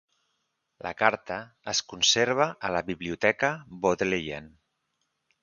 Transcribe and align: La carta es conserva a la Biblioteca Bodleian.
La 0.85 0.93
carta 1.01 1.37
es 1.73 1.81
conserva 1.93 2.47
a 2.69 2.73
la 2.77 2.83
Biblioteca 2.89 3.53
Bodleian. 3.85 4.51